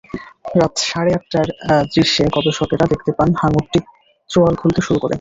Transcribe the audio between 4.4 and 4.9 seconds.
খুলতে